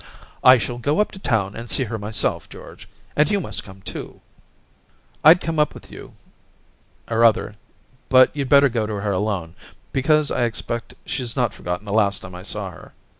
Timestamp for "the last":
11.85-12.21